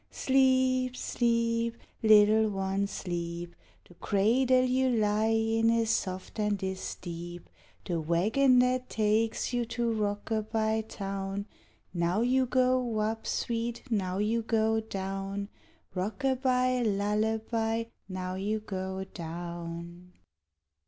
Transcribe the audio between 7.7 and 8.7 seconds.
The wagon